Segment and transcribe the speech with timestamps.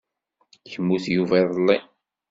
[0.71, 1.77] Yemmut Yuba iḍelli.